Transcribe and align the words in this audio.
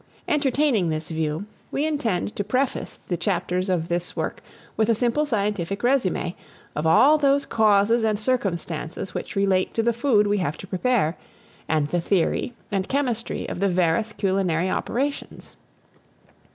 Entertaining 0.27 0.89
this 0.89 1.09
view, 1.11 1.45
we 1.69 1.85
intend 1.85 2.35
to 2.35 2.43
preface 2.43 2.97
the 3.07 3.15
chapters 3.15 3.69
of 3.69 3.87
this 3.87 4.15
work 4.15 4.41
with 4.75 4.89
a 4.89 4.95
simple 4.95 5.27
scientific 5.27 5.83
résumé 5.83 6.33
of 6.75 6.87
all 6.87 7.19
those 7.19 7.45
causes 7.45 8.03
and 8.03 8.17
circumstances 8.19 9.13
which 9.13 9.35
relate 9.35 9.75
to 9.75 9.83
the 9.83 9.93
food 9.93 10.25
we 10.25 10.39
have 10.39 10.57
to 10.57 10.65
prepare, 10.65 11.15
and 11.67 11.85
the 11.89 12.01
theory 12.01 12.51
and 12.71 12.89
chemistry 12.89 13.47
of 13.47 13.59
the 13.59 13.69
various 13.69 14.11
culinary 14.11 14.71
operations. 14.71 15.55